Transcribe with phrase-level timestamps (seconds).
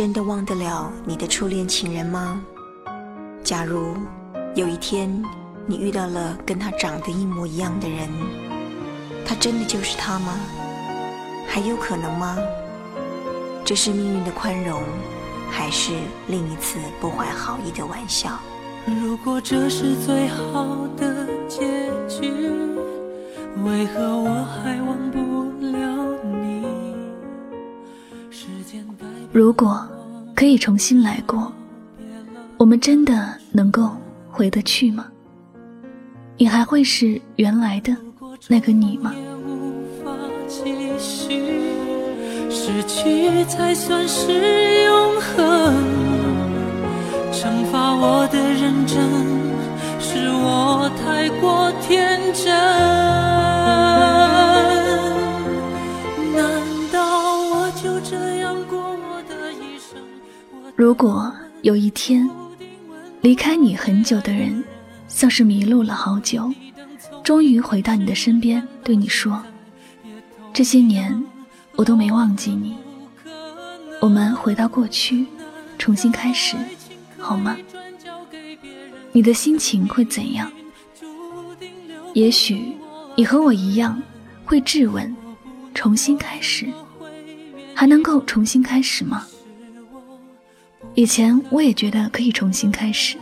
[0.00, 2.40] 真的忘得了你的初恋情人吗？
[3.44, 3.92] 假如
[4.54, 5.22] 有一天
[5.66, 8.08] 你遇到了跟他长得一模一样的人，
[9.26, 10.40] 他真的就是他吗？
[11.46, 12.38] 还有可能吗？
[13.62, 14.82] 这是命运的宽容，
[15.50, 15.92] 还是
[16.28, 18.38] 另一次不怀好意的玩笑？
[18.86, 22.32] 如果这是最好的结局，
[23.66, 25.18] 为何我还忘不
[25.60, 25.78] 了
[26.24, 26.64] 你？
[29.32, 29.86] 如果
[30.40, 31.52] 可以重新来过，
[32.56, 33.90] 我们真的能够
[34.30, 35.04] 回得去吗？
[36.38, 37.94] 你还会是原来的
[38.48, 39.12] 那个你吗？
[42.48, 45.74] 失去才算是永恒。
[47.30, 48.98] 惩罚我的认真，
[50.00, 52.50] 是我太过天真。
[60.80, 62.26] 如果有一天，
[63.20, 64.64] 离开你很久的人，
[65.08, 66.50] 像是迷路了好久，
[67.22, 69.42] 终于回到你的身边，对你说
[70.54, 71.22] ：“这些年
[71.76, 72.78] 我都没忘记你。”
[74.00, 75.26] 我们回到过去，
[75.76, 76.56] 重新开始，
[77.18, 77.54] 好吗？
[79.12, 80.50] 你的心情会怎样？
[82.14, 82.72] 也许
[83.16, 84.02] 你和我一样，
[84.46, 85.14] 会质问：
[85.74, 86.72] 重新开始，
[87.74, 89.26] 还能够重新开始吗？
[90.94, 93.16] 以前我也觉得可以重新开始，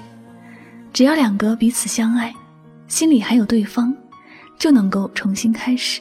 [0.93, 2.35] 只要两个彼此相爱，
[2.89, 3.95] 心里还有对方，
[4.59, 6.01] 就能够重新开始。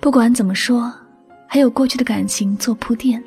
[0.00, 0.92] 不管怎么说，
[1.46, 3.22] 还有过去的感情做铺垫，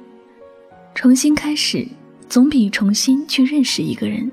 [0.96, 1.88] 重新开始
[2.28, 4.30] 总比重新去认识一个人，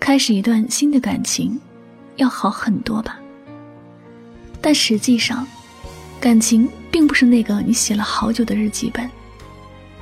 [0.00, 1.60] 开始一段新的感情
[2.16, 3.20] 要好很多吧。
[4.62, 5.46] 但实际上，
[6.18, 9.08] 感情并不是那个你写了好久的日记本，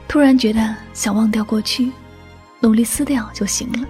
[0.06, 1.90] 突然觉得想忘掉过去。
[2.64, 3.86] 努力撕掉就行了。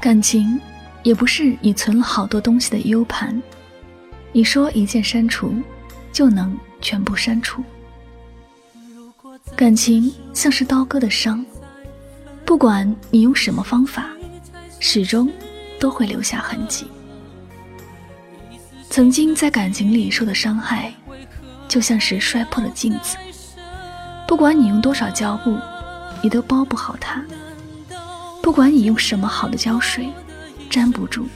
[0.00, 0.58] 感情
[1.02, 3.42] 也不是你存了好多东西的 U 盘，
[4.32, 5.54] 你说一键删除
[6.10, 7.62] 就能全部删除。
[9.54, 11.44] 感情像是刀割的伤，
[12.46, 14.08] 不管你用什么方法，
[14.80, 15.30] 始终
[15.78, 16.86] 都会留下痕迹。
[18.88, 20.94] 曾经在感情里受的伤害，
[21.68, 23.18] 就像是摔破了镜子，
[24.26, 25.58] 不管你用多少胶布。
[26.22, 27.22] 你都包不好它，
[28.42, 30.08] 不管你用什么好的胶水，
[30.70, 31.26] 粘不住，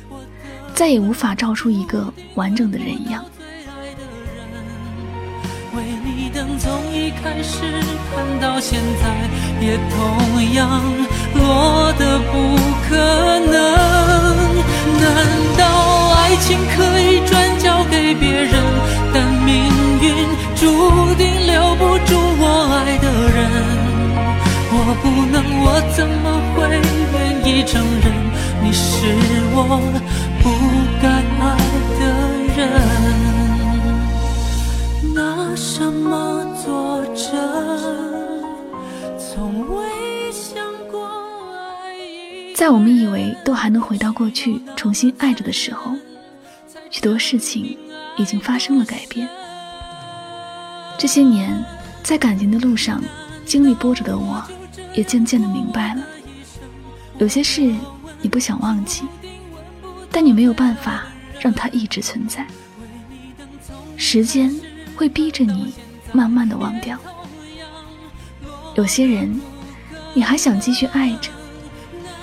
[0.75, 3.25] 再也无法照出一个完整的人样。
[5.75, 7.61] 为你等从一开始
[8.11, 9.09] 看到现在，
[9.65, 10.83] 也同样
[11.35, 12.57] 落得不
[12.89, 12.97] 可
[13.51, 13.53] 能。
[15.01, 15.05] 难
[15.57, 15.63] 道
[16.17, 18.53] 爱情可以转交给别人，
[19.15, 19.55] 但命
[20.03, 20.07] 运
[20.57, 22.45] 注定留不住我
[22.85, 23.22] 爱的人？
[24.85, 26.59] 我不能，我怎么会
[27.13, 27.15] 愿
[27.47, 28.05] 意承认
[28.65, 28.83] 你是
[29.55, 29.57] 我
[30.43, 30.45] 不
[31.01, 31.07] 该
[31.39, 31.43] 爱
[31.99, 32.03] 的
[32.57, 32.61] 人？
[35.15, 37.31] 拿什么作证？
[39.17, 39.31] 从
[39.69, 40.57] 未想
[40.91, 41.07] 过
[41.53, 41.95] 爱
[42.57, 45.93] 在我们以为都还能回到过去重新爱着的时候，
[46.91, 47.79] 许多事情
[48.17, 49.29] 已经发生了改变。
[50.99, 51.65] 这些年，
[52.03, 53.01] 在感情的路上
[53.47, 54.43] 经历波折的我。
[54.95, 56.03] 也渐渐的明白了，
[57.19, 57.75] 有些事
[58.21, 59.05] 你不想忘记，
[60.11, 61.05] 但你没有办法
[61.41, 62.47] 让它一直存在。
[63.97, 64.55] 时间
[64.97, 65.73] 会逼着你
[66.13, 66.99] 慢慢的忘掉。
[68.75, 69.41] 有些人，
[70.15, 71.31] 你还想继续爱着，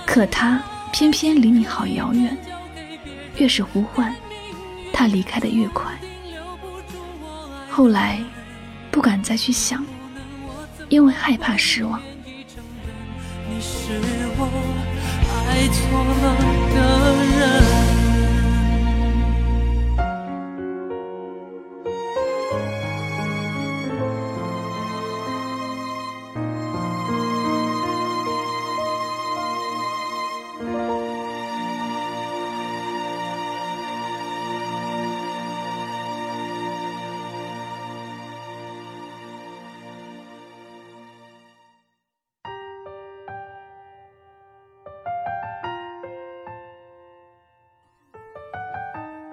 [0.06, 0.62] 可他
[0.92, 2.38] 偏偏离你好遥远。
[3.38, 4.14] 越是呼唤，
[4.92, 5.92] 他离开的越快。
[7.70, 8.20] 后来，
[8.92, 9.86] 不敢再去想，
[10.90, 12.02] 因为害怕失望。
[13.62, 13.92] 是
[14.38, 14.48] 我
[15.50, 16.24] 爱错了
[16.74, 16.80] 的
[17.40, 17.79] 人。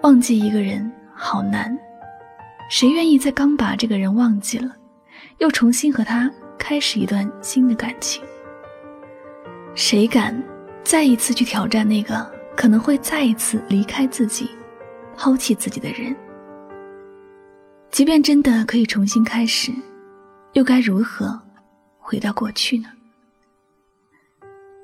[0.06, 1.76] 忘记一个人好难，
[2.70, 4.73] 谁愿意在刚把这个人忘记了，
[5.38, 8.23] 又重新和他开始一段新的感情？
[9.75, 10.41] 谁敢
[10.85, 12.25] 再一次去挑战那个
[12.56, 14.49] 可能会再一次离开自己、
[15.17, 16.14] 抛弃自己的人？
[17.91, 19.73] 即便真的可以重新开始，
[20.53, 21.37] 又该如何
[21.99, 22.88] 回到过去呢？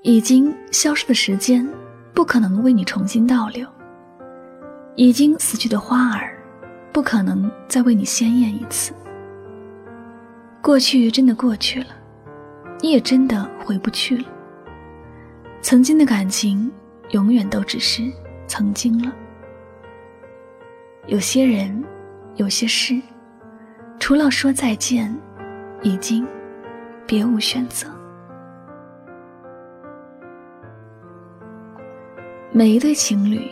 [0.03, 1.65] 已经消失的时间，
[2.13, 3.65] 不可能为你重新倒流；
[4.95, 6.39] 已经死去的花儿，
[6.93, 8.93] 不可能再为你鲜艳一次。
[10.61, 11.87] 过去真的过去了，
[12.81, 14.25] 你也真的回不去了。
[15.63, 16.71] 曾经的感情，
[17.11, 18.03] 永远都只是
[18.47, 19.13] 曾经了。
[21.07, 21.83] 有些人，
[22.37, 23.01] 有些事，
[23.99, 25.13] 除了说再见，
[25.83, 26.27] 已经
[27.07, 27.89] 别无选择。
[32.53, 33.51] 每一对情侣，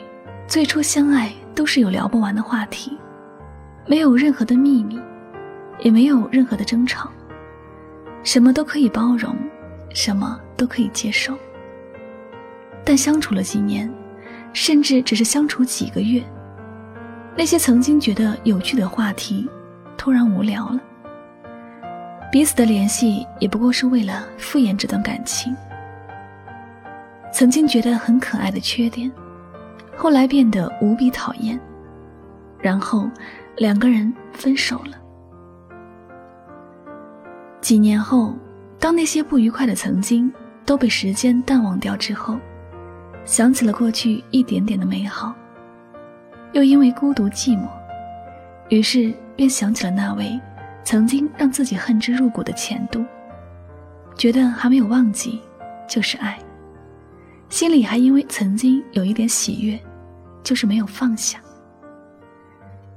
[0.51, 2.99] 最初相爱都是有聊不完的话题，
[3.87, 5.01] 没有任何的秘密，
[5.79, 7.09] 也没有任何的争吵，
[8.25, 9.33] 什么都可以包容，
[9.91, 11.39] 什么都可以接受。
[12.85, 13.89] 但相处了几年，
[14.53, 16.21] 甚至只是相处几个月，
[17.37, 19.49] 那些曾经觉得有趣的话题，
[19.97, 20.81] 突然无聊了。
[22.33, 25.57] 彼此的联系也不过是为了敷衍这段感情。
[27.33, 29.09] 曾经觉得很可爱的缺点，
[30.03, 31.61] 后来变得无比讨厌，
[32.59, 33.07] 然后
[33.59, 34.97] 两个人分手了。
[37.61, 38.35] 几年后，
[38.79, 40.33] 当那些不愉快的曾经
[40.65, 42.39] 都被时间淡忘掉之后，
[43.27, 45.35] 想起了过去一点点的美好，
[46.53, 47.69] 又因为孤独寂寞，
[48.71, 50.41] 于是便想起了那位
[50.83, 53.05] 曾经让自己恨之入骨的前度，
[54.17, 55.43] 觉得还没有忘记，
[55.87, 56.39] 就是爱。
[57.51, 59.79] 心里还因为曾经有一点喜悦，
[60.43, 61.41] 就是没有放下。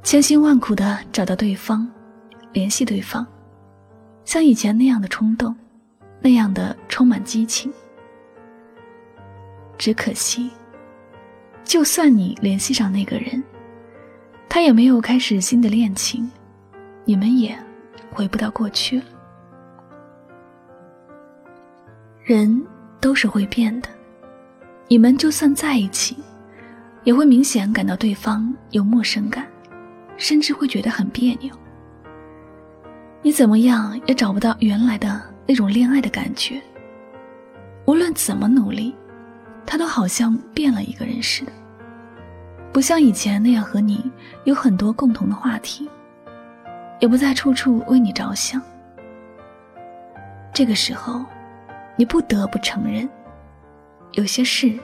[0.04, 1.88] 千辛万苦的找到对方，
[2.51, 3.25] 联系对方，
[4.25, 5.56] 像以前那样的冲动，
[6.22, 7.72] 那样的充满激情。
[9.78, 10.51] 只可惜，
[11.63, 13.42] 就算你联系上那个人，
[14.48, 16.30] 他也没有开始新的恋情，
[17.06, 17.57] 你们也
[18.12, 19.06] 回不到过去了。
[22.24, 22.66] 人
[23.01, 23.89] 都是会变的。
[24.88, 26.18] 你们就算在一起，
[27.03, 29.45] 也会明显感到对方有陌生感，
[30.17, 31.53] 甚至会觉得很别扭。
[33.21, 36.61] 你怎么样也找不到原来的那种恋爱的感觉。
[37.85, 38.95] 无论怎么努力，
[39.65, 41.51] 他都好像变了一个人似的，
[42.71, 44.09] 不像以前那样和你
[44.45, 45.89] 有很多共同的话题，
[47.00, 48.61] 也不再处处为你着想。
[50.53, 51.25] 这个时候，
[51.97, 53.09] 你不得不承认。
[54.13, 54.77] 有些事，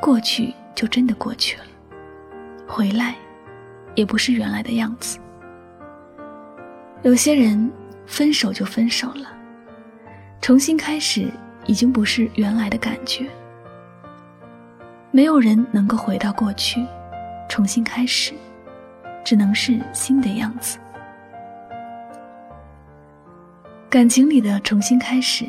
[0.00, 1.64] 过去就真的过去了，
[2.68, 3.16] 回来，
[3.94, 5.18] 也不是原来的样子。
[7.02, 7.72] 有些人，
[8.06, 9.34] 分手就分手了，
[10.42, 11.30] 重新开始
[11.66, 13.26] 已经不是原来的感觉。
[15.10, 16.84] 没有人能够回到过去，
[17.48, 18.34] 重新开始，
[19.24, 20.78] 只能是新的样子。
[23.88, 25.46] 感情里的重新开始，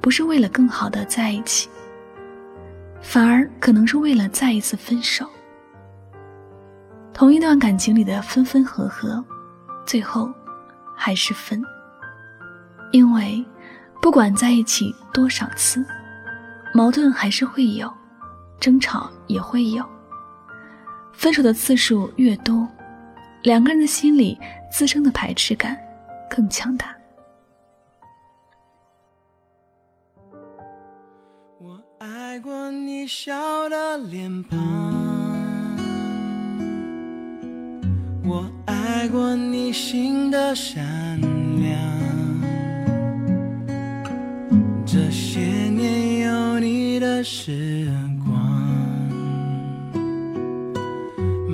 [0.00, 1.68] 不是为了更好的在一起。
[3.04, 5.28] 反而可能是为了再一次分手。
[7.12, 9.22] 同一段感情里的分分合合，
[9.86, 10.32] 最后
[10.96, 11.62] 还是分。
[12.92, 13.44] 因为
[14.00, 15.84] 不管在一起多少次，
[16.72, 17.92] 矛盾还是会有，
[18.58, 19.84] 争吵也会有。
[21.12, 22.66] 分手的次数越多，
[23.42, 24.36] 两个人的心里
[24.72, 25.78] 滋生的排斥感
[26.28, 26.92] 更强大。
[31.60, 34.58] 我爱爱过你笑的脸庞，
[38.24, 40.84] 我爱过你心的善
[41.60, 41.78] 良。
[44.84, 47.88] 这些年有你的时
[48.24, 48.34] 光，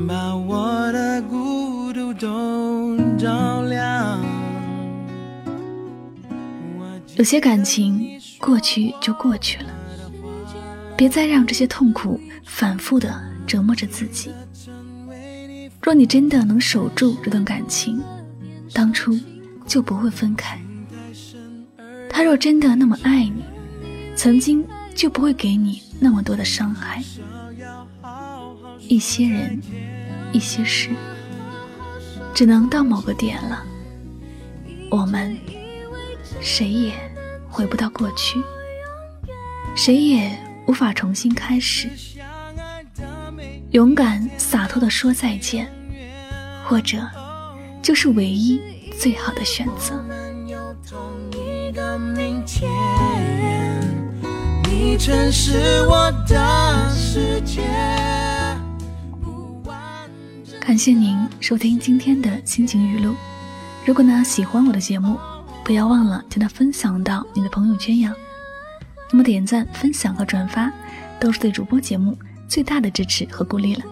[0.08, 4.18] 把我的孤独都照亮。
[7.16, 9.79] 有些感情过去就过去了。
[11.00, 14.30] 别再让这些痛苦反复的折磨着自己。
[15.80, 18.02] 若你真的能守住这段感情，
[18.75, 19.19] 当初
[19.66, 20.61] 就不会分开。
[22.11, 23.42] 他若真的那么爱你，
[24.14, 24.62] 曾经
[24.95, 27.02] 就不会给你那么多的伤害。
[28.87, 29.59] 一些人，
[30.33, 30.90] 一些事，
[32.35, 33.64] 只能到某个点了。
[34.90, 35.35] 我们
[36.42, 36.92] 谁也
[37.49, 38.38] 回不到过去，
[39.75, 40.50] 谁也。
[40.70, 41.90] 无法重新开始，
[43.72, 44.30] 勇敢。
[44.38, 45.68] 洒脱的说再见，
[46.64, 46.96] 或者
[47.82, 48.60] 就是唯一
[48.96, 50.00] 最好的选择。
[60.60, 63.16] 感谢您收听今天的心情语录。
[63.84, 65.18] 如果呢喜欢我的节目，
[65.64, 68.14] 不要忘了将它分享到你的朋友圈呀。
[69.12, 70.73] 那么点赞、分享和转发，
[71.19, 73.83] 都是对主播节目最大的支持和鼓励了。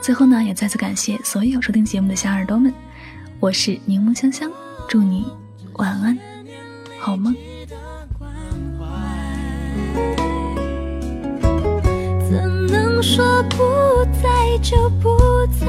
[0.00, 2.72] 最后呢，也再次感谢所有收听节目的小耳朵们。
[3.40, 4.50] 我是柠檬香香，
[4.88, 5.26] 祝你
[5.74, 6.18] 晚安，
[6.98, 7.34] 好梦。
[12.30, 15.18] 怎能说不在就不
[15.60, 15.66] 在，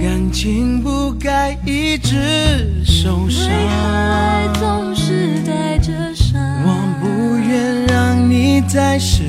[0.00, 3.50] 感情不该一直受伤。
[8.66, 9.22] 再失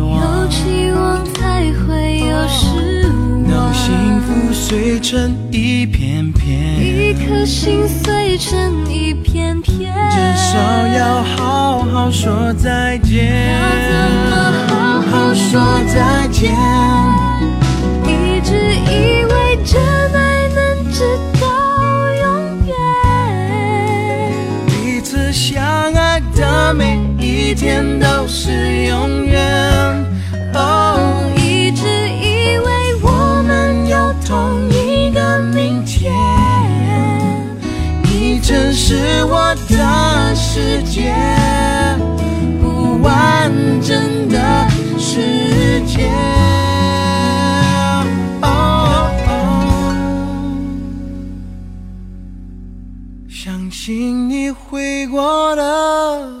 [0.00, 0.42] 望。
[0.42, 3.50] 有期望才会有失望。
[3.50, 10.58] 当幸福碎成一片片，一颗心碎成一片片，至少
[10.88, 13.54] 要好好说再见。
[14.30, 14.36] 要
[14.68, 16.52] 好好说再见，
[18.06, 19.80] 一直以为真
[20.14, 20.58] 爱能
[20.92, 21.00] 直
[21.40, 21.46] 到
[22.14, 22.24] 永
[22.66, 22.70] 远，
[24.66, 25.81] 彼此相爱
[26.74, 29.40] 每一天都是永远。
[30.54, 36.12] 哦，一直以为我们有同一个明天，
[38.04, 41.14] 你曾是我的世界，
[42.60, 43.50] 不完
[43.82, 44.68] 整的。
[45.04, 46.08] 世界，
[53.28, 56.40] 相信你会过得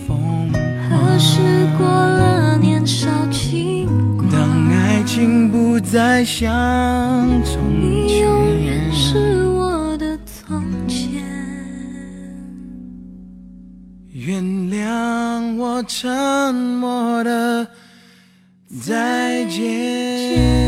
[1.77, 4.29] 过了年少轻狂？
[4.31, 6.49] 当爱情不再像
[7.43, 7.81] 从前。
[7.81, 11.21] 你永远是我的从前。
[14.13, 17.67] 原谅我沉默的
[18.81, 20.60] 再见。